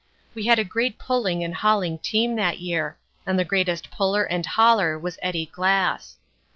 [0.33, 4.43] We had a great pulling and hauling team that year, and the greatest puller and
[4.43, 6.17] hauler was Eddie Glass.